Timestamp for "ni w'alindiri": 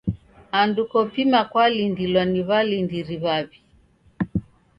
2.31-3.15